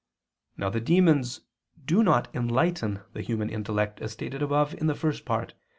[0.57, 1.41] Now the demons
[1.85, 5.57] do not enlighten the human intellect, as stated above in the First Part (Q.